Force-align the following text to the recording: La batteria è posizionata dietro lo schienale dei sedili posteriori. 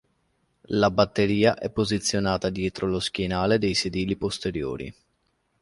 La 0.73 0.89
batteria 0.89 1.53
è 1.59 1.69
posizionata 1.69 2.49
dietro 2.49 2.87
lo 2.87 2.99
schienale 2.99 3.59
dei 3.59 3.75
sedili 3.75 4.15
posteriori. 4.15 4.91